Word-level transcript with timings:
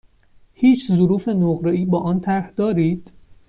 هیچ 0.53 0.87
ظروف 0.91 1.27
نقره 1.29 1.71
ای 1.71 1.85
با 1.85 1.99
آن 1.99 2.19
طرح 2.19 2.51
دارید؟ 2.55 3.11